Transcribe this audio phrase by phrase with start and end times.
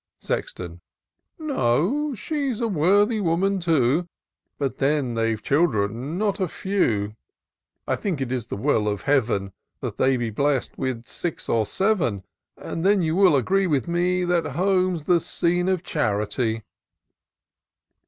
[0.19, 0.81] Sexton."
[1.37, 4.07] No:— she's a worthy woman too;
[4.57, 7.15] But then they've children not a few;
[7.87, 11.67] I think it is the will of Heav'n That they are bless'd with six or
[11.67, 12.23] seven;
[12.57, 16.63] And then you will agree with me, That home's the scene of charity."